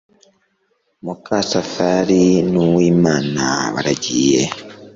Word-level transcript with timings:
mukasafari 1.05 2.25
n' 2.51 2.59
uwimana 2.65 3.45
baragiye 3.73 4.41